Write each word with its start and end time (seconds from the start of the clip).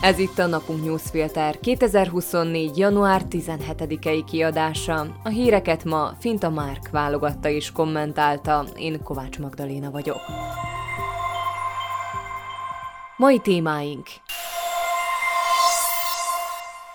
Ez 0.00 0.18
itt 0.18 0.38
a 0.38 0.46
Napunk 0.46 0.84
Newsfilter 0.84 1.58
2024. 1.58 2.78
január 2.78 3.22
17-i 3.30 4.22
kiadása. 4.30 5.06
A 5.24 5.28
híreket 5.28 5.84
ma 5.84 6.12
Finta 6.20 6.50
Márk 6.50 6.90
válogatta 6.90 7.48
és 7.48 7.72
kommentálta, 7.72 8.64
én 8.76 9.02
Kovács 9.02 9.38
Magdaléna 9.38 9.90
vagyok. 9.90 10.20
Mai 13.16 13.38
témáink 13.38 14.06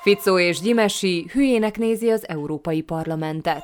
Ficó 0.02 0.40
és 0.40 0.60
Gyimesi 0.60 1.30
hülyének 1.32 1.78
nézi 1.78 2.10
az 2.10 2.28
Európai 2.28 2.82
Parlamentet. 2.82 3.64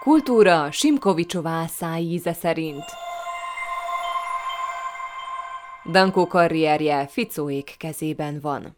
Kultúra 0.00 0.70
Simkovicsová 0.70 1.66
szájíze 1.66 2.32
szerint. 2.32 2.84
Dankó 5.90 6.26
karrierje 6.26 7.06
Ficóék 7.06 7.74
kezében 7.78 8.40
van. 8.40 8.76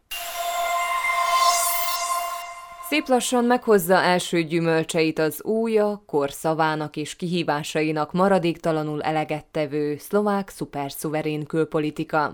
Szép 2.93 3.07
lassan 3.07 3.45
meghozza 3.45 3.95
első 3.95 4.43
gyümölcseit 4.43 5.19
az 5.19 5.43
újja, 5.43 6.03
korszavának 6.05 6.95
és 6.95 7.15
kihívásainak 7.15 8.11
maradéktalanul 8.11 9.01
eleget 9.01 9.45
tevő 9.45 9.97
szlovák 9.97 10.49
szuperszuverén 10.49 11.45
külpolitika 11.45 12.33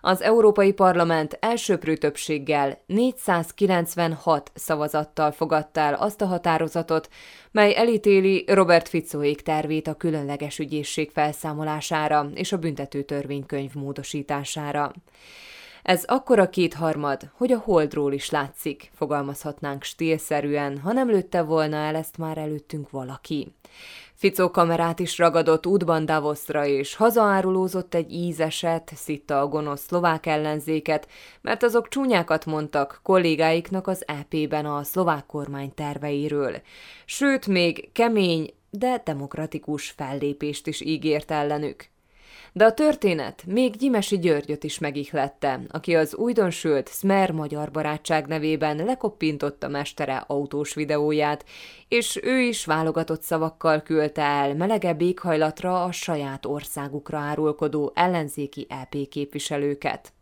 az 0.00 0.22
Európai 0.22 0.72
Parlament 0.72 1.36
elsőprő 1.40 1.96
többséggel 1.96 2.78
496 2.86 4.50
szavazattal 4.54 5.30
fogadta 5.30 5.80
el 5.80 5.94
azt 5.94 6.20
a 6.20 6.26
határozatot, 6.26 7.08
mely 7.50 7.76
elítéli 7.76 8.44
Robert 8.46 8.88
Ficóék 8.88 9.40
tervét 9.40 9.86
a 9.86 9.94
különleges 9.94 10.58
ügyészség 10.58 11.10
felszámolására 11.10 12.30
és 12.34 12.52
a 12.52 12.58
büntető 12.58 13.02
törvénykönyv 13.02 13.74
módosítására. 13.74 14.92
Ez 15.82 16.04
akkora 16.06 16.48
kétharmad, 16.50 17.30
hogy 17.36 17.52
a 17.52 17.58
holdról 17.58 18.12
is 18.12 18.30
látszik, 18.30 18.90
fogalmazhatnánk 18.94 19.82
stílszerűen, 19.82 20.78
ha 20.78 20.92
nem 20.92 21.08
lőtte 21.08 21.42
volna 21.42 21.76
el 21.76 21.94
ezt 21.94 22.18
már 22.18 22.38
előttünk 22.38 22.90
valaki. 22.90 23.54
Ficó 24.14 24.50
kamerát 24.50 24.98
is 24.98 25.18
ragadott 25.18 25.66
útban 25.66 26.06
Davosra, 26.06 26.66
és 26.66 26.94
hazaárulózott 26.94 27.94
egy 27.94 28.12
ízeset, 28.12 28.92
szitta 28.94 29.40
a 29.40 29.46
gonosz 29.46 29.82
szlovák 29.82 30.26
ellenzéket, 30.26 31.08
mert 31.40 31.62
azok 31.62 31.88
csúnyákat 31.88 32.46
mondtak 32.46 33.00
kollégáiknak 33.02 33.86
az 33.86 34.02
EP-ben 34.06 34.66
a 34.66 34.82
szlovák 34.82 35.26
kormány 35.26 35.74
terveiről. 35.74 36.60
Sőt, 37.04 37.46
még 37.46 37.92
kemény, 37.92 38.54
de 38.70 39.02
demokratikus 39.04 39.90
fellépést 39.90 40.66
is 40.66 40.80
ígért 40.80 41.30
ellenük. 41.30 41.90
De 42.54 42.64
a 42.64 42.74
történet 42.74 43.42
még 43.46 43.76
Gyimesi 43.76 44.18
Györgyöt 44.18 44.64
is 44.64 44.78
megihlette, 44.78 45.60
aki 45.68 45.94
az 45.94 46.14
újdonsült 46.14 46.88
Smer 46.88 47.30
Magyar 47.30 47.70
Barátság 47.70 48.26
nevében 48.26 48.76
lekoppintotta 48.76 49.68
mestere 49.68 50.16
autós 50.26 50.74
videóját, 50.74 51.44
és 51.88 52.20
ő 52.22 52.40
is 52.40 52.64
válogatott 52.64 53.22
szavakkal 53.22 53.82
küldte 53.82 54.22
el 54.22 54.54
melegebb 54.54 55.00
éghajlatra 55.00 55.84
a 55.84 55.92
saját 55.92 56.46
országukra 56.46 57.18
árulkodó 57.18 57.92
ellenzéki 57.94 58.66
EP 58.68 59.08
képviselőket. 59.08 60.12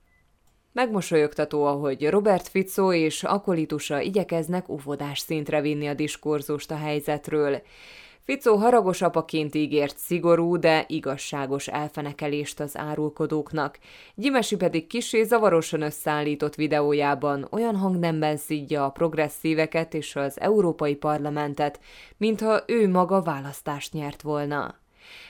Megmosolyogtató, 0.73 1.65
ahogy 1.65 2.09
Robert 2.09 2.49
Fico 2.49 2.93
és 2.93 3.25
akolitusa 3.25 4.01
igyekeznek 4.01 4.69
óvodás 4.69 5.19
szintre 5.19 5.61
vinni 5.61 5.89
a 5.89 5.95
diskurzust 5.95 6.71
a 6.71 6.77
helyzetről. 6.77 7.63
Ficó 8.25 8.57
haragos 8.57 9.03
apaként 9.03 9.55
ígért 9.55 9.99
szigorú, 9.99 10.59
de 10.59 10.85
igazságos 10.89 11.69
elfenekelést 11.69 12.61
az 12.61 12.79
árulkodóknak. 12.79 13.79
Gyimesi 14.15 14.57
pedig 14.57 14.87
kisé 14.87 15.23
zavarosan 15.23 15.83
összeállított 15.83 16.55
videójában 16.55 17.49
olyan 17.51 17.77
hangnemben 17.77 18.37
szidja 18.37 18.85
a 18.85 18.91
progresszíveket 18.91 19.95
és 19.95 20.17
az 20.17 20.41
Európai 20.41 20.95
Parlamentet, 20.95 21.81
mintha 22.17 22.63
ő 22.67 22.89
maga 22.89 23.23
választást 23.23 23.93
nyert 23.93 24.23
volna. 24.23 24.75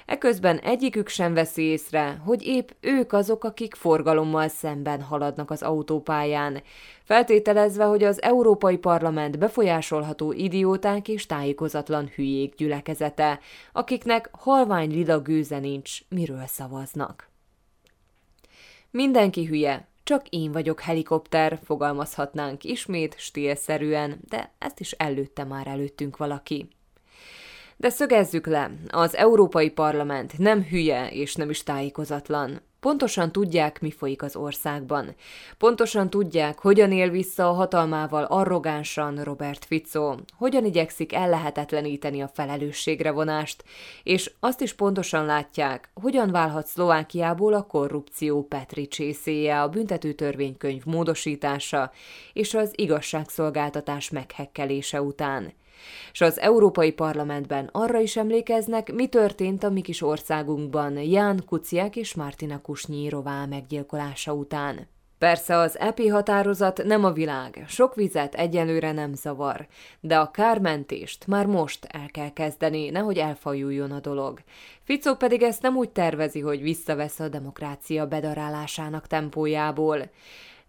Eközben 0.06 0.58
egyikük 0.58 1.08
sem 1.08 1.34
veszi 1.34 1.62
észre, 1.62 2.20
hogy 2.24 2.46
épp 2.46 2.68
ők 2.80 3.12
azok, 3.12 3.44
akik 3.44 3.74
forgalommal 3.74 4.48
szemben 4.48 5.02
haladnak 5.02 5.50
az 5.50 5.62
autópályán, 5.62 6.62
feltételezve, 7.02 7.84
hogy 7.84 8.04
az 8.04 8.22
Európai 8.22 8.76
Parlament 8.78 9.38
befolyásolható 9.38 10.32
idióták 10.32 11.08
és 11.08 11.26
tájékozatlan 11.26 12.10
hülyék 12.14 12.54
gyülekezete, 12.54 13.40
akiknek 13.72 14.28
halvány 14.32 14.90
lila 14.90 15.20
gőze 15.20 15.58
nincs, 15.58 15.98
miről 16.08 16.46
szavaznak. 16.46 17.28
Mindenki 18.90 19.44
hülye, 19.46 19.88
csak 20.02 20.28
én 20.28 20.52
vagyok 20.52 20.80
helikopter, 20.80 21.58
fogalmazhatnánk 21.64 22.64
ismét 22.64 23.14
stílszerűen, 23.19 24.20
de 24.28 24.52
ezt 24.58 24.80
is 24.80 24.92
előtte 24.92 25.44
már 25.44 25.66
előttünk 25.66 26.16
valaki. 26.16 26.69
De 27.80 27.91
szögezzük 27.91 28.46
le, 28.46 28.70
az 28.88 29.16
Európai 29.16 29.70
Parlament 29.70 30.38
nem 30.38 30.62
hülye 30.62 31.10
és 31.10 31.34
nem 31.34 31.50
is 31.50 31.62
tájékozatlan. 31.62 32.60
Pontosan 32.80 33.32
tudják, 33.32 33.80
mi 33.80 33.91
folyik 33.91 34.22
az 34.22 34.36
országban. 34.36 35.14
Pontosan 35.58 36.10
tudják, 36.10 36.58
hogyan 36.58 36.92
él 36.92 37.10
vissza 37.10 37.48
a 37.48 37.52
hatalmával 37.52 38.24
arrogánsan 38.24 39.22
Robert 39.22 39.64
Fico, 39.64 40.14
hogyan 40.36 40.64
igyekszik 40.64 41.12
ellehetetleníteni 41.12 42.20
a 42.20 42.30
felelősségre 42.34 43.10
vonást, 43.10 43.64
és 44.02 44.32
azt 44.40 44.60
is 44.60 44.72
pontosan 44.72 45.24
látják, 45.24 45.90
hogyan 45.94 46.30
válhat 46.30 46.66
Szlovákiából 46.66 47.54
a 47.54 47.66
korrupció 47.66 48.42
Petri 48.42 48.88
csészéje, 48.88 49.62
a 49.62 49.69
büntetőtörvénykönyv 49.69 50.84
módosítása 50.84 51.92
és 52.32 52.54
az 52.54 52.72
igazságszolgáltatás 52.74 54.10
meghekkelése 54.10 55.02
után 55.02 55.52
és 56.12 56.20
az 56.20 56.41
Európai 56.41 56.92
Parlamentben 56.92 57.68
arra 57.72 57.98
is 58.00 58.16
emlékeznek, 58.16 58.92
mi 58.92 59.06
történt 59.06 59.64
a 59.64 59.70
mi 59.70 59.80
kis 59.80 60.02
országunkban 60.02 60.98
Ján 60.98 61.42
Kuciák 61.46 61.96
és 61.96 62.14
Martina 62.14 62.60
Kusnyírová 62.60 63.44
meggyilkolása 63.44 64.32
után. 64.32 64.88
Persze 65.20 65.56
az 65.56 65.78
EP 65.78 66.10
határozat 66.10 66.82
nem 66.84 67.04
a 67.04 67.12
világ, 67.12 67.64
sok 67.69 67.94
vizet 67.94 68.34
egyelőre 68.34 68.92
nem 68.92 69.14
zavar, 69.14 69.66
de 70.00 70.19
a 70.19 70.30
kármentést 70.30 71.26
már 71.26 71.46
most 71.46 71.84
el 71.84 72.08
kell 72.10 72.32
kezdeni, 72.32 72.90
nehogy 72.90 73.19
elfajuljon 73.19 73.90
a 73.90 74.00
dolog. 74.00 74.40
Ficó 74.82 75.14
pedig 75.14 75.42
ezt 75.42 75.62
nem 75.62 75.76
úgy 75.76 75.90
tervezi, 75.90 76.40
hogy 76.40 76.62
visszavesz 76.62 77.20
a 77.20 77.28
demokrácia 77.28 78.06
bedarálásának 78.06 79.06
tempójából. 79.06 80.10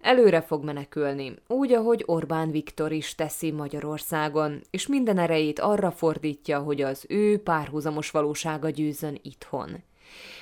Előre 0.01 0.41
fog 0.41 0.63
menekülni, 0.63 1.33
úgy, 1.47 1.73
ahogy 1.73 2.03
Orbán 2.05 2.51
Viktor 2.51 2.91
is 2.91 3.15
teszi 3.15 3.51
Magyarországon, 3.51 4.61
és 4.69 4.87
minden 4.87 5.17
erejét 5.17 5.59
arra 5.59 5.91
fordítja, 5.91 6.59
hogy 6.59 6.81
az 6.81 7.05
ő 7.07 7.37
párhuzamos 7.37 8.11
valósága 8.11 8.69
győzön 8.69 9.19
itthon. 9.21 9.83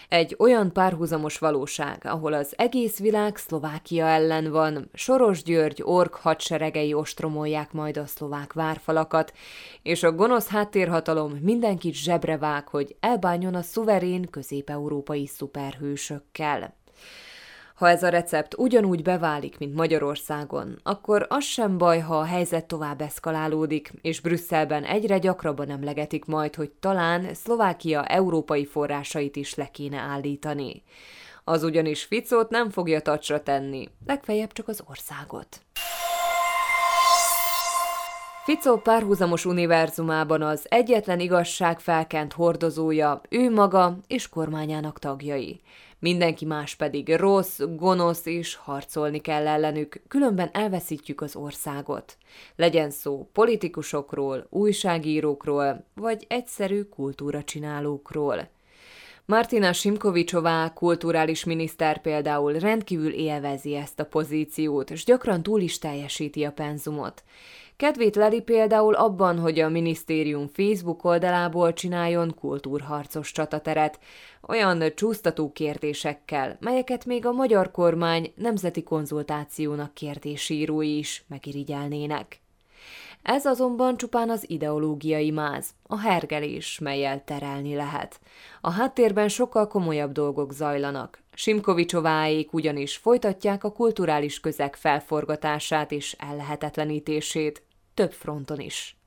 Egy 0.09 0.35
olyan 0.37 0.73
párhuzamos 0.73 1.37
valóság, 1.37 2.05
ahol 2.05 2.33
az 2.33 2.53
egész 2.57 2.99
világ 2.99 3.37
Szlovákia 3.37 4.05
ellen 4.05 4.51
van, 4.51 4.89
Soros 4.93 5.43
György 5.43 5.81
ork 5.83 6.13
hadseregei 6.13 6.93
ostromolják 6.93 7.71
majd 7.71 7.97
a 7.97 8.05
szlovák 8.05 8.53
várfalakat, 8.53 9.33
és 9.81 10.03
a 10.03 10.11
gonosz 10.11 10.47
háttérhatalom 10.47 11.31
mindenkit 11.41 11.93
zsebre 11.93 12.37
hogy 12.67 12.95
elbánjon 12.99 13.55
a 13.55 13.61
szuverén 13.61 14.29
közép-európai 14.29 15.25
szuperhősökkel. 15.27 16.77
Ha 17.79 17.89
ez 17.89 18.03
a 18.03 18.09
recept 18.09 18.57
ugyanúgy 18.57 19.01
beválik, 19.01 19.57
mint 19.57 19.75
Magyarországon, 19.75 20.79
akkor 20.83 21.25
az 21.29 21.43
sem 21.43 21.77
baj, 21.77 21.99
ha 21.99 22.17
a 22.17 22.23
helyzet 22.23 22.65
tovább 22.65 23.01
eszkalálódik, 23.01 23.91
és 24.01 24.19
Brüsszelben 24.19 24.83
egyre 24.83 25.17
gyakrabban 25.17 25.69
emlegetik 25.69 26.25
majd, 26.25 26.55
hogy 26.55 26.69
talán 26.69 27.33
Szlovákia 27.33 28.05
európai 28.05 28.65
forrásait 28.65 29.35
is 29.35 29.55
le 29.55 29.69
kéne 29.71 29.97
állítani. 29.97 30.83
Az 31.43 31.63
ugyanis 31.63 32.03
Ficót 32.03 32.49
nem 32.49 32.69
fogja 32.69 33.01
tacsra 33.01 33.43
tenni, 33.43 33.89
legfeljebb 34.05 34.51
csak 34.51 34.67
az 34.67 34.83
országot. 34.89 35.61
Ficó 38.49 38.77
párhuzamos 38.77 39.45
univerzumában 39.45 40.41
az 40.41 40.65
egyetlen 40.69 41.19
igazság 41.19 41.79
felkent 41.79 42.33
hordozója, 42.33 43.21
ő 43.29 43.51
maga 43.51 43.97
és 44.07 44.29
kormányának 44.29 44.99
tagjai 44.99 45.61
mindenki 45.99 46.45
más 46.45 46.75
pedig 46.75 47.15
rossz, 47.15 47.59
gonosz, 47.75 48.25
és 48.25 48.55
harcolni 48.55 49.19
kell 49.19 49.47
ellenük, 49.47 50.01
különben 50.07 50.49
elveszítjük 50.53 51.21
az 51.21 51.35
országot. 51.35 52.17
Legyen 52.55 52.89
szó 52.89 53.29
politikusokról, 53.33 54.47
újságírókról, 54.49 55.85
vagy 55.95 56.25
egyszerű 56.27 56.81
kultúracsinálókról. 56.81 58.49
Martina 59.25 59.73
Simkovicsová, 59.73 60.73
kulturális 60.73 61.43
miniszter 61.43 62.01
például 62.01 62.53
rendkívül 62.53 63.11
élvezi 63.11 63.75
ezt 63.75 63.99
a 63.99 64.05
pozíciót, 64.05 64.91
és 64.91 65.03
gyakran 65.03 65.43
túl 65.43 65.61
is 65.61 65.77
teljesíti 65.77 66.43
a 66.43 66.51
penzumot. 66.51 67.23
Kedvét 67.79 68.15
leli 68.15 68.41
például 68.41 68.95
abban, 68.95 69.39
hogy 69.39 69.59
a 69.59 69.69
minisztérium 69.69 70.47
Facebook 70.47 71.03
oldalából 71.03 71.73
csináljon 71.73 72.35
kultúrharcos 72.39 73.31
csatateret, 73.31 73.99
olyan 74.47 74.83
csúsztató 74.95 75.51
kérdésekkel, 75.51 76.57
melyeket 76.59 77.05
még 77.05 77.25
a 77.25 77.31
magyar 77.31 77.71
kormány 77.71 78.33
nemzeti 78.35 78.83
konzultációnak 78.83 79.93
kérdésírói 79.93 80.97
is 80.97 81.23
megirigyelnének. 81.27 82.41
Ez 83.21 83.45
azonban 83.45 83.97
csupán 83.97 84.29
az 84.29 84.49
ideológiai 84.49 85.31
máz, 85.31 85.69
a 85.87 85.99
hergelés, 85.99 86.79
melyel 86.79 87.23
terelni 87.23 87.75
lehet. 87.75 88.19
A 88.61 88.71
háttérben 88.71 89.27
sokkal 89.27 89.67
komolyabb 89.67 90.11
dolgok 90.11 90.51
zajlanak. 90.51 91.21
Simkovicsováék 91.33 92.53
ugyanis 92.53 92.97
folytatják 92.97 93.63
a 93.63 93.71
kulturális 93.71 94.39
közeg 94.39 94.75
felforgatását 94.75 95.91
és 95.91 96.15
ellehetetlenítését, 96.17 97.67
több 97.99 98.11
fronton 98.11 98.59
is. 98.59 98.97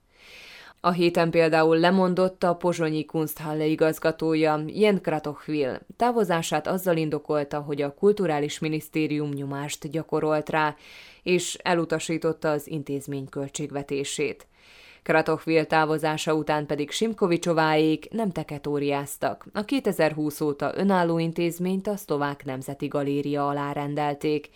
A 0.80 0.90
héten 0.90 1.30
például 1.30 1.78
lemondott 1.78 2.42
a 2.42 2.54
pozsonyi 2.54 3.04
Kunsthalle 3.04 3.66
igazgatója, 3.66 4.62
Jen 4.66 5.00
Kratochvil. 5.00 5.80
Távozását 5.96 6.66
azzal 6.66 6.96
indokolta, 6.96 7.60
hogy 7.60 7.82
a 7.82 7.94
kulturális 7.94 8.58
minisztérium 8.58 9.30
nyomást 9.30 9.90
gyakorolt 9.90 10.50
rá, 10.50 10.76
és 11.22 11.54
elutasította 11.54 12.50
az 12.50 12.66
intézmény 12.66 13.28
költségvetését. 13.28 14.46
Kratochvil 15.02 15.66
távozása 15.66 16.34
után 16.34 16.66
pedig 16.66 16.90
Simkovicsováék 16.90 18.10
nem 18.10 18.30
teketóriáztak. 18.30 19.46
A 19.52 19.64
2020 19.64 20.40
óta 20.40 20.72
önálló 20.76 21.18
intézményt 21.18 21.86
a 21.86 21.96
Szlovák 21.96 22.44
Nemzeti 22.44 22.86
Galéria 22.86 23.48
alá 23.48 23.72
rendelték. 23.72 24.50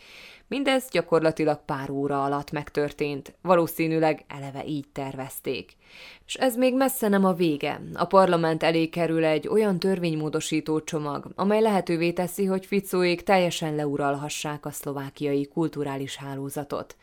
Mindez 0.49 0.85
gyakorlatilag 0.91 1.65
pár 1.65 1.91
óra 1.91 2.25
alatt 2.25 2.51
megtörtént, 2.51 3.35
valószínűleg 3.43 4.25
eleve 4.29 4.65
így 4.67 4.89
tervezték. 4.93 5.77
És 6.27 6.35
ez 6.35 6.57
még 6.57 6.75
messze 6.75 7.09
nem 7.09 7.25
a 7.25 7.33
vége. 7.33 7.81
A 7.95 8.05
parlament 8.05 8.63
elé 8.63 8.89
kerül 8.89 9.25
egy 9.25 9.49
olyan 9.49 9.79
törvénymódosító 9.79 10.81
csomag, 10.81 11.27
amely 11.35 11.61
lehetővé 11.61 12.13
teszi, 12.13 12.45
hogy 12.45 12.67
Ficóék 12.67 13.23
teljesen 13.23 13.75
leuralhassák 13.75 14.67
a 14.67 14.71
szlovákiai 14.71 15.47
kulturális 15.47 16.17
hálózatot. 16.17 16.97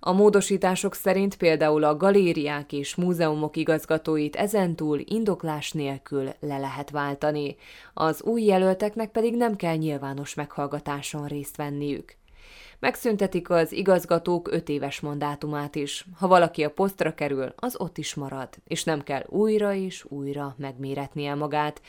A 0.00 0.12
módosítások 0.12 0.94
szerint 0.94 1.36
például 1.36 1.84
a 1.84 1.96
galériák 1.96 2.72
és 2.72 2.94
múzeumok 2.94 3.56
igazgatóit 3.56 4.36
ezentúl 4.36 5.00
indoklás 5.04 5.72
nélkül 5.72 6.28
le 6.40 6.58
lehet 6.58 6.90
váltani, 6.90 7.56
az 7.94 8.22
új 8.22 8.42
jelölteknek 8.42 9.10
pedig 9.10 9.36
nem 9.36 9.56
kell 9.56 9.76
nyilvános 9.76 10.34
meghallgatáson 10.34 11.26
részt 11.26 11.56
venniük. 11.56 12.20
Megszüntetik 12.82 13.50
az 13.50 13.72
igazgatók 13.72 14.52
öt 14.52 14.68
éves 14.68 15.00
mandátumát 15.00 15.74
is. 15.74 16.06
Ha 16.18 16.28
valaki 16.28 16.64
a 16.64 16.70
posztra 16.70 17.14
kerül, 17.14 17.52
az 17.56 17.80
ott 17.80 17.98
is 17.98 18.14
marad, 18.14 18.48
és 18.64 18.84
nem 18.84 19.02
kell 19.02 19.22
újra 19.28 19.74
és 19.74 20.04
újra 20.08 20.54
megméretnie 20.58 21.34
magát. 21.34 21.80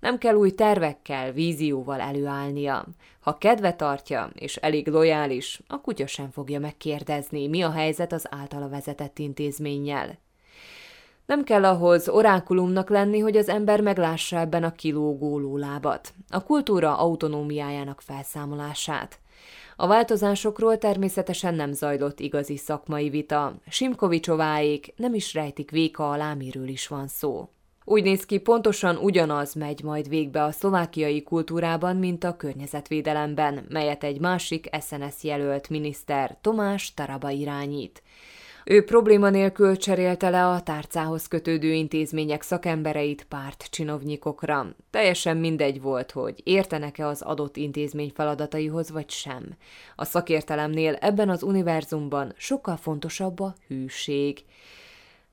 Nem 0.00 0.18
kell 0.18 0.34
új 0.34 0.50
tervekkel, 0.50 1.32
vízióval 1.32 2.00
előállnia. 2.00 2.86
Ha 3.20 3.38
kedve 3.38 3.74
tartja, 3.74 4.30
és 4.34 4.56
elég 4.56 4.88
lojális, 4.88 5.60
a 5.66 5.80
kutya 5.80 6.06
sem 6.06 6.30
fogja 6.30 6.60
megkérdezni, 6.60 7.48
mi 7.48 7.62
a 7.62 7.70
helyzet 7.70 8.12
az 8.12 8.26
általa 8.30 8.68
vezetett 8.68 9.18
intézménnyel. 9.18 10.18
Nem 11.26 11.44
kell 11.44 11.64
ahhoz 11.64 12.08
orákulumnak 12.08 12.90
lenni, 12.90 13.18
hogy 13.18 13.36
az 13.36 13.48
ember 13.48 13.80
meglássa 13.80 14.38
ebben 14.38 14.64
a 14.64 14.72
kilógó 14.72 15.38
lólábat, 15.38 16.14
a 16.28 16.42
kultúra 16.42 16.98
autonómiájának 16.98 18.00
felszámolását. 18.00 19.20
A 19.76 19.86
változásokról 19.86 20.78
természetesen 20.78 21.54
nem 21.54 21.72
zajlott 21.72 22.20
igazi 22.20 22.56
szakmai 22.56 23.08
vita. 23.08 23.54
Simkovicsováék 23.68 24.92
nem 24.96 25.14
is 25.14 25.34
rejtik 25.34 25.70
véka 25.70 26.10
alá, 26.10 26.34
miről 26.34 26.68
is 26.68 26.88
van 26.88 27.08
szó. 27.08 27.48
Úgy 27.84 28.02
néz 28.02 28.24
ki, 28.24 28.38
pontosan 28.38 28.96
ugyanaz 28.96 29.54
megy 29.54 29.82
majd 29.82 30.08
végbe 30.08 30.42
a 30.42 30.50
szlovákiai 30.50 31.22
kultúrában, 31.22 31.96
mint 31.96 32.24
a 32.24 32.36
környezetvédelemben, 32.36 33.66
melyet 33.68 34.04
egy 34.04 34.20
másik 34.20 34.68
SNS 34.80 35.22
jelölt 35.22 35.68
miniszter 35.68 36.38
Tomás 36.40 36.94
Taraba 36.94 37.30
irányít. 37.30 38.02
Ő 38.64 38.84
probléma 38.84 39.30
nélkül 39.30 39.76
cserélte 39.76 40.30
le 40.30 40.46
a 40.46 40.60
tárcához 40.60 41.28
kötődő 41.28 41.72
intézmények 41.72 42.42
szakembereit 42.42 43.24
párt 43.24 43.66
csinovnyikokra. 43.70 44.66
Teljesen 44.90 45.36
mindegy 45.36 45.80
volt, 45.80 46.10
hogy 46.10 46.40
értenek-e 46.44 47.06
az 47.06 47.22
adott 47.22 47.56
intézmény 47.56 48.12
feladataihoz 48.14 48.90
vagy 48.90 49.10
sem. 49.10 49.56
A 49.96 50.04
szakértelemnél 50.04 50.94
ebben 50.94 51.28
az 51.28 51.42
univerzumban 51.42 52.32
sokkal 52.36 52.76
fontosabb 52.76 53.40
a 53.40 53.54
hűség. 53.66 54.44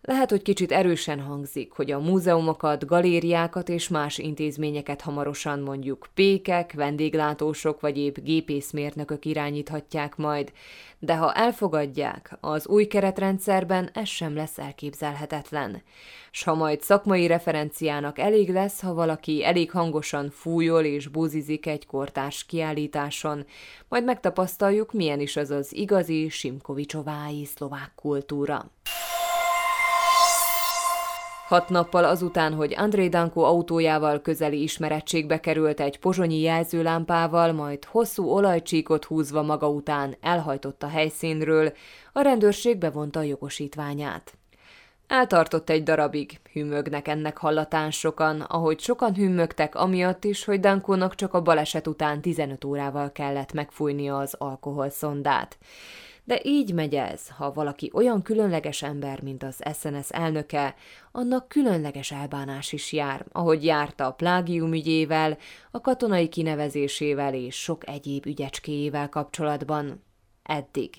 Lehet, 0.02 0.30
hogy 0.30 0.42
kicsit 0.42 0.72
erősen 0.72 1.20
hangzik, 1.20 1.72
hogy 1.72 1.92
a 1.92 2.00
múzeumokat, 2.00 2.86
galériákat 2.86 3.70
és 3.70 3.88
más 3.88 4.18
intézményeket 4.18 5.02
hamarosan 5.02 5.60
mondjuk 5.60 6.08
pékek, 6.14 6.74
vendéglátósok 6.74 7.82
vagy 7.82 7.98
épp 7.98 8.18
gépészmérnökök 8.18 9.26
irányíthatják 9.26 10.16
majd, 10.16 10.52
de 11.00 11.16
ha 11.16 11.34
elfogadják, 11.34 12.38
az 12.40 12.68
új 12.68 12.86
keretrendszerben 12.86 13.90
ez 13.94 14.08
sem 14.08 14.36
lesz 14.36 14.58
elképzelhetetlen. 14.58 15.82
S 16.32 16.44
ha 16.44 16.56
majd 16.56 16.82
szakmai 16.82 17.28
referenciának 17.28 18.20
elég 18.20 18.50
lesz, 18.50 18.82
ha 18.82 18.94
valaki 18.94 19.46
elég 19.46 19.72
hangosan 19.72 20.30
fújol 20.30 20.84
és 20.84 21.08
buzizik 21.08 21.66
egy 21.66 21.86
kortárs 21.86 22.46
kiállításon, 22.46 23.46
majd 23.88 24.04
megtapasztaljuk, 24.04 24.94
milyen 24.94 25.20
is 25.20 25.36
az 25.36 25.50
az 25.50 25.76
igazi 25.76 26.30
Simkovicsovái 26.30 27.46
szlovák 27.46 27.92
kultúra. 27.96 28.72
Hat 31.50 31.70
nappal 31.70 32.04
azután, 32.04 32.54
hogy 32.54 32.74
André 32.78 33.08
Danko 33.08 33.42
autójával 33.42 34.22
közeli 34.22 34.62
ismerettségbe 34.62 35.40
került 35.40 35.80
egy 35.80 36.00
pozsonyi 36.00 36.40
jelzőlámpával, 36.42 37.52
majd 37.52 37.86
hosszú 37.86 38.30
olajcsíkot 38.30 39.06
húzva 39.06 39.42
maga 39.42 39.70
után 39.70 40.16
elhajtott 40.22 40.84
a 40.84 40.88
helyszínről, 40.88 41.74
a 42.14 42.22
rendőrség 42.22 42.78
bevonta 42.78 43.20
a 43.20 43.24
jogosítványát. 43.24 44.34
Eltartott 45.08 45.70
egy 45.70 45.84
darabig, 45.84 46.40
hümmögnek 46.54 47.08
ennek 47.08 47.38
hallatán 47.38 47.92
sokan, 47.92 48.42
ahogy 48.42 48.80
sokan 48.80 49.16
hümmögtek 49.16 49.76
amiatt 49.76 50.24
is, 50.24 50.46
hogy 50.46 50.60
Dankónak 50.60 51.16
csak 51.16 51.34
a 51.34 51.42
baleset 51.42 51.88
után 51.88 52.22
15 52.22 52.66
órával 52.66 53.12
kellett 53.12 53.54
megfújnia 53.54 54.18
az 54.18 54.36
alkoholszondát. 54.38 55.58
De 56.30 56.40
így 56.44 56.74
megy 56.74 56.96
ez, 56.96 57.30
ha 57.30 57.54
valaki 57.54 57.92
olyan 57.94 58.22
különleges 58.22 58.82
ember, 58.84 59.22
mint 59.22 59.44
az 59.44 59.62
SNS 59.80 60.10
elnöke, 60.10 60.76
annak 61.12 61.48
különleges 61.48 62.12
elbánás 62.12 62.72
is 62.74 62.94
jár, 62.94 63.26
ahogy 63.32 63.66
járta 63.66 64.06
a 64.06 64.14
plágium 64.14 64.74
ügyével, 64.74 65.38
a 65.72 65.82
katonai 65.82 66.28
kinevezésével 66.28 67.34
és 67.34 67.56
sok 67.56 67.88
egyéb 67.88 68.26
ügyecskéjével 68.26 69.10
kapcsolatban. 69.10 70.04
Eddig. 70.50 70.90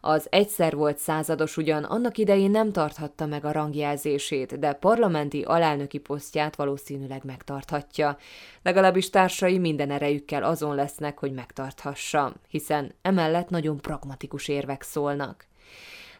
Az 0.00 0.26
egyszer 0.30 0.76
volt 0.76 0.98
százados 0.98 1.56
ugyan 1.56 1.84
annak 1.84 2.18
idején 2.18 2.50
nem 2.50 2.72
tarthatta 2.72 3.26
meg 3.26 3.44
a 3.44 3.52
rangjelzését, 3.52 4.58
de 4.58 4.72
parlamenti 4.72 5.42
alelnöki 5.42 5.98
posztját 5.98 6.56
valószínűleg 6.56 7.24
megtarthatja. 7.24 8.16
Legalábbis 8.62 9.10
társai 9.10 9.58
minden 9.58 9.90
erejükkel 9.90 10.42
azon 10.42 10.74
lesznek, 10.74 11.18
hogy 11.18 11.32
megtarthassa, 11.32 12.32
hiszen 12.48 12.94
emellett 13.02 13.48
nagyon 13.48 13.76
pragmatikus 13.80 14.48
érvek 14.48 14.82
szólnak. 14.82 15.46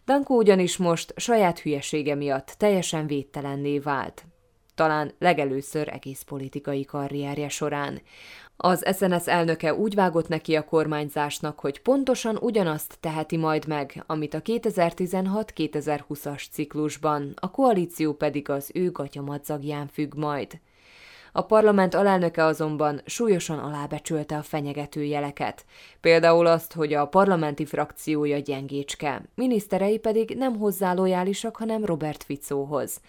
Danko 0.04 0.34
ugyanis 0.34 0.76
most 0.76 1.12
saját 1.16 1.58
hülyesége 1.58 2.14
miatt 2.14 2.54
teljesen 2.58 3.06
védtelenné 3.06 3.78
vált. 3.78 4.24
Talán 4.74 5.12
legelőször 5.18 5.88
egész 5.88 6.22
politikai 6.22 6.84
karrierje 6.84 7.48
során. 7.48 8.00
Az 8.56 8.84
SNS 8.96 9.26
elnöke 9.26 9.74
úgy 9.74 9.94
vágott 9.94 10.28
neki 10.28 10.56
a 10.56 10.64
kormányzásnak, 10.64 11.60
hogy 11.60 11.80
pontosan 11.80 12.38
ugyanazt 12.40 12.96
teheti 13.00 13.36
majd 13.36 13.66
meg, 13.66 14.04
amit 14.06 14.34
a 14.34 14.42
2016-2020-as 14.42 16.44
ciklusban, 16.50 17.34
a 17.40 17.50
koalíció 17.50 18.12
pedig 18.12 18.48
az 18.48 18.70
ő 18.74 18.90
gatyamadzagján 18.90 19.88
függ 19.88 20.14
majd. 20.14 20.60
A 21.34 21.42
parlament 21.42 21.94
alelnöke 21.94 22.44
azonban 22.44 23.00
súlyosan 23.06 23.58
alábecsülte 23.58 24.36
a 24.36 24.42
fenyegető 24.42 25.02
jeleket. 25.02 25.64
Például 26.00 26.46
azt, 26.46 26.72
hogy 26.72 26.92
a 26.92 27.06
parlamenti 27.06 27.64
frakciója 27.64 28.38
gyengécske, 28.38 29.22
miniszterei 29.34 29.98
pedig 29.98 30.34
nem 30.36 30.58
hozzá 30.58 30.94
lojálisak, 30.94 31.56
hanem 31.56 31.84
Robert 31.84 32.22
Ficóhoz. 32.22 33.00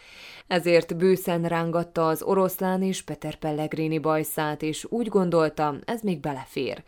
Ezért 0.48 0.98
bőszen 0.98 1.44
rángatta 1.44 2.08
az 2.08 2.22
oroszlán 2.22 2.82
és 2.82 3.01
Peter 3.01 3.36
Pellegrini 3.36 4.00
bajszát, 4.00 4.62
és 4.62 4.86
úgy 4.89 5.08
gondolta, 5.08 5.75
ez 5.86 6.01
még 6.01 6.20
belefér. 6.20 6.84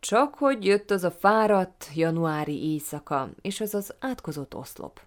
Csak 0.00 0.34
hogy 0.34 0.64
jött 0.64 0.90
az 0.90 1.04
a 1.04 1.10
fáradt 1.10 1.88
januári 1.94 2.70
éjszaka, 2.72 3.28
és 3.40 3.60
az 3.60 3.74
az 3.74 3.94
átkozott 3.98 4.54
oszlop. 4.54 5.00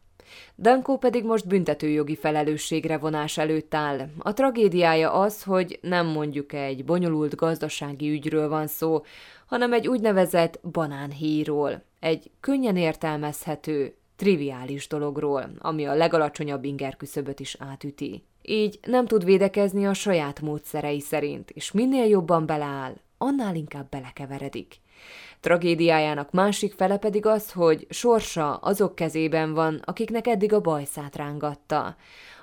Danko 0.57 0.97
pedig 0.97 1.23
most 1.23 1.47
büntetőjogi 1.47 2.15
felelősségre 2.15 2.97
vonás 2.97 3.37
előtt 3.37 3.73
áll. 3.73 4.07
A 4.17 4.33
tragédiája 4.33 5.11
az, 5.11 5.43
hogy 5.43 5.79
nem 5.81 6.07
mondjuk 6.07 6.53
egy 6.53 6.85
bonyolult 6.85 7.35
gazdasági 7.35 8.09
ügyről 8.09 8.49
van 8.49 8.67
szó, 8.67 9.03
hanem 9.45 9.73
egy 9.73 9.87
úgynevezett 9.87 10.59
banánhíról, 10.71 11.83
egy 11.99 12.31
könnyen 12.39 12.77
értelmezhető, 12.77 13.95
triviális 14.15 14.87
dologról, 14.87 15.49
ami 15.59 15.85
a 15.85 15.93
legalacsonyabb 15.93 16.63
inger 16.63 16.97
küszöböt 16.97 17.39
is 17.39 17.55
átüti. 17.59 18.23
Így 18.41 18.79
nem 18.87 19.05
tud 19.05 19.25
védekezni 19.25 19.85
a 19.85 19.93
saját 19.93 20.41
módszerei 20.41 20.99
szerint, 20.99 21.49
és 21.51 21.71
minél 21.71 22.05
jobban 22.05 22.45
beleáll, 22.45 22.93
annál 23.17 23.55
inkább 23.55 23.89
belekeveredik. 23.89 24.79
Tragédiájának 25.43 26.31
másik 26.31 26.73
fele 26.73 26.97
pedig 26.97 27.25
az, 27.25 27.51
hogy 27.51 27.87
sorsa 27.89 28.55
azok 28.55 28.95
kezében 28.95 29.53
van, 29.53 29.81
akiknek 29.85 30.27
eddig 30.27 30.53
a 30.53 30.61
bajszát 30.61 31.15
rángatta. 31.15 31.95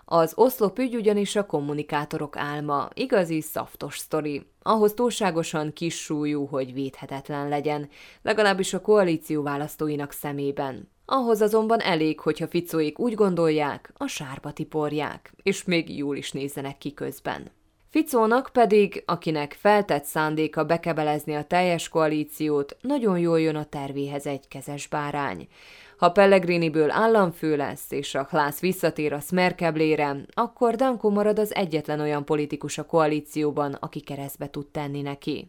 Az 0.04 0.32
oszlop 0.36 0.78
ügy 0.78 0.94
ugyanis 0.94 1.36
a 1.36 1.46
kommunikátorok 1.46 2.36
álma, 2.36 2.88
igazi 2.94 3.40
szaftos 3.40 3.98
sztori, 3.98 4.46
ahhoz 4.62 4.94
túlságosan 4.94 5.72
kis 5.72 6.00
súlyú, 6.00 6.46
hogy 6.46 6.72
védhetetlen 6.72 7.48
legyen, 7.48 7.88
legalábbis 8.22 8.74
a 8.74 8.80
koalíció 8.80 9.42
választóinak 9.42 10.12
szemében. 10.12 10.88
Ahhoz 11.04 11.40
azonban 11.40 11.80
elég, 11.80 12.20
hogyha 12.20 12.48
ficóik 12.48 12.98
úgy 12.98 13.14
gondolják, 13.14 13.92
a 13.96 14.06
sárba 14.06 14.52
tiporják, 14.52 15.32
és 15.42 15.64
még 15.64 15.96
jól 15.96 16.16
is 16.16 16.32
nézzenek 16.32 16.78
ki 16.78 16.94
közben. 16.94 17.50
Ficónak 17.90 18.50
pedig, 18.52 19.02
akinek 19.06 19.56
feltett 19.60 20.04
szándéka 20.04 20.64
bekebelezni 20.64 21.34
a 21.34 21.44
teljes 21.44 21.88
koalíciót, 21.88 22.76
nagyon 22.80 23.18
jól 23.18 23.40
jön 23.40 23.56
a 23.56 23.64
tervéhez 23.64 24.26
egy 24.26 24.48
kezes 24.48 24.86
bárány. 24.86 25.48
Ha 25.96 26.10
Pellegriniből 26.10 26.90
államfő 26.90 27.56
lesz, 27.56 27.90
és 27.90 28.14
a 28.14 28.24
Klász 28.24 28.60
visszatér 28.60 29.12
a 29.12 29.20
Smerkeblére, 29.20 30.16
akkor 30.34 30.74
Danko 30.74 31.10
marad 31.10 31.38
az 31.38 31.54
egyetlen 31.54 32.00
olyan 32.00 32.24
politikus 32.24 32.78
a 32.78 32.86
koalícióban, 32.86 33.72
aki 33.72 34.00
keresztbe 34.00 34.50
tud 34.50 34.66
tenni 34.66 35.02
neki. 35.02 35.46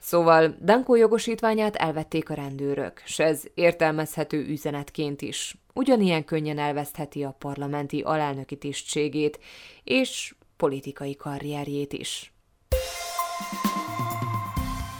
Szóval 0.00 0.56
Danko 0.62 0.94
jogosítványát 0.94 1.76
elvették 1.76 2.30
a 2.30 2.34
rendőrök, 2.34 3.02
s 3.04 3.18
ez 3.18 3.42
értelmezhető 3.54 4.46
üzenetként 4.46 5.22
is. 5.22 5.56
Ugyanilyen 5.72 6.24
könnyen 6.24 6.58
elvesztheti 6.58 7.22
a 7.22 7.36
parlamenti 7.38 8.00
alelnöki 8.00 8.56
tisztségét, 8.56 9.38
és 9.84 10.34
politikai 10.64 11.16
karrierjét 11.16 11.92
is. 11.92 12.32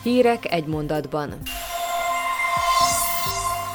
Hírek 0.03 0.53
egy 0.53 0.67
mondatban. 0.67 1.33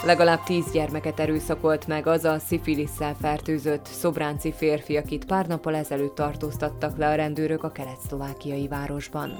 Legalább 0.05 0.43
tíz 0.43 0.71
gyermeket 0.71 1.19
erőszakolt 1.19 1.87
meg 1.87 2.07
az 2.07 2.23
a 2.23 2.39
szifilisszel 2.39 3.15
fertőzött 3.21 3.85
szobránci 3.85 4.53
férfi, 4.53 4.97
akit 4.97 5.25
pár 5.25 5.47
nappal 5.47 5.75
ezelőtt 5.75 6.15
tartóztattak 6.15 6.97
le 6.97 7.07
a 7.07 7.15
rendőrök 7.15 7.63
a 7.63 7.71
kelet-szlovákiai 7.71 8.67
városban. 8.67 9.31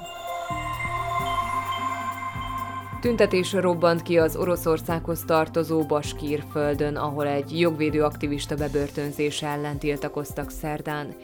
Tüntetés 3.00 3.52
robbant 3.52 4.02
ki 4.02 4.18
az 4.18 4.36
Oroszországhoz 4.36 5.22
tartozó 5.26 5.82
Baskír 5.82 6.44
földön, 6.50 6.96
ahol 6.96 7.26
egy 7.26 7.60
jogvédő 7.60 8.02
aktivista 8.02 8.54
bebörtönzése 8.54 9.46
ellen 9.46 9.78
tiltakoztak 9.78 10.50
szerdán. 10.50 11.14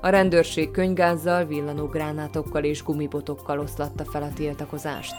A 0.00 0.08
rendőrség 0.08 0.70
könygázzal, 0.70 1.44
villanó 1.44 1.86
gránátokkal 1.86 2.64
és 2.64 2.82
gumibotokkal 2.82 3.58
oszlatta 3.58 4.04
fel 4.04 4.22
a 4.22 4.32
tiltakozást. 4.34 5.14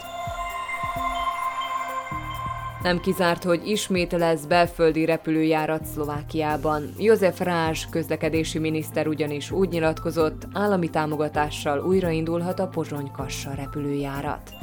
Nem 2.84 3.00
kizárt, 3.00 3.44
hogy 3.44 3.68
ismét 3.68 4.12
lesz 4.12 4.46
belföldi 4.46 5.06
repülőjárat 5.06 5.86
Szlovákiában. 5.86 6.90
József 6.98 7.40
Rázs 7.40 7.86
közlekedési 7.90 8.60
miniszter 8.60 9.08
ugyanis 9.08 9.52
úgy 9.52 9.70
nyilatkozott, 9.70 10.48
állami 10.54 10.90
támogatással 10.90 11.80
újraindulhat 11.80 12.60
a 12.60 12.68
Pozsony-Kassa 12.68 13.54
repülőjárat. 13.54 14.54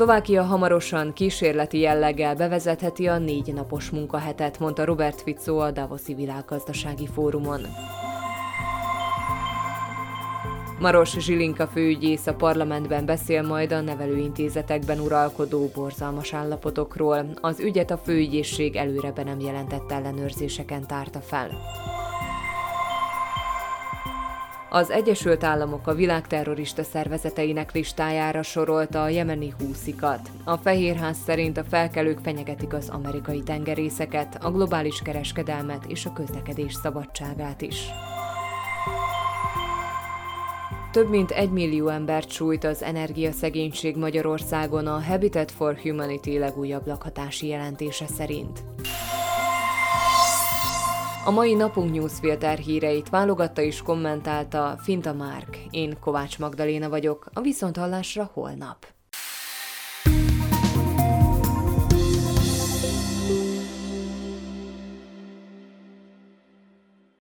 Szlovákia 0.00 0.42
hamarosan 0.42 1.12
kísérleti 1.12 1.78
jelleggel 1.78 2.34
bevezetheti 2.34 3.06
a 3.06 3.18
négy 3.18 3.52
napos 3.54 3.90
munkahetet, 3.90 4.58
mondta 4.58 4.84
Robert 4.84 5.20
Fico 5.20 5.56
a 5.56 5.70
Davoszi 5.70 6.14
Világgazdasági 6.14 7.06
Fórumon. 7.06 7.60
Maros 10.78 11.16
Zsilinka 11.18 11.66
főügyész 11.66 12.26
a 12.26 12.34
parlamentben 12.34 13.06
beszél 13.06 13.42
majd 13.42 13.72
a 13.72 13.80
nevelőintézetekben 13.80 15.00
uralkodó 15.00 15.70
borzalmas 15.74 16.34
állapotokról. 16.34 17.26
Az 17.40 17.60
ügyet 17.60 17.90
a 17.90 17.98
főügyészség 17.98 18.76
előre 18.76 19.12
be 19.12 19.22
nem 19.22 19.40
jelentett 19.40 19.92
ellenőrzéseken 19.92 20.86
tárta 20.86 21.20
fel. 21.20 21.48
Az 24.72 24.90
Egyesült 24.90 25.44
Államok 25.44 25.86
a 25.86 25.94
világ 25.94 26.26
terrorista 26.26 26.82
szervezeteinek 26.82 27.72
listájára 27.72 28.42
sorolta 28.42 29.02
a 29.02 29.08
jemeni 29.08 29.54
húszikat. 29.58 30.30
A 30.44 30.56
Fehérház 30.56 31.16
szerint 31.26 31.56
a 31.56 31.64
felkelők 31.64 32.18
fenyegetik 32.22 32.72
az 32.72 32.88
amerikai 32.88 33.42
tengerészeket, 33.42 34.38
a 34.44 34.50
globális 34.50 35.02
kereskedelmet 35.02 35.84
és 35.88 36.06
a 36.06 36.12
közlekedés 36.12 36.74
szabadságát 36.74 37.62
is. 37.62 37.76
Több 40.92 41.08
mint 41.08 41.30
egy 41.30 41.50
millió 41.50 41.88
embert 41.88 42.30
sújt 42.30 42.64
az 42.64 42.82
energiaszegénység 42.82 43.96
Magyarországon 43.96 44.86
a 44.86 45.02
Habitat 45.02 45.50
for 45.50 45.78
Humanity 45.78 46.38
legújabb 46.38 46.86
lakhatási 46.86 47.46
jelentése 47.46 48.06
szerint. 48.06 48.62
A 51.24 51.30
mai 51.30 51.54
napunk 51.54 51.92
newsfilter 51.92 52.58
híreit 52.58 53.08
válogatta 53.08 53.62
és 53.62 53.82
kommentálta 53.82 54.76
Finta 54.82 55.12
Márk. 55.12 55.58
Én 55.70 55.96
Kovács 56.00 56.38
Magdaléna 56.38 56.88
vagyok, 56.88 57.26
a 57.32 57.40
Viszonthallásra 57.40 58.30
holnap. 58.32 58.86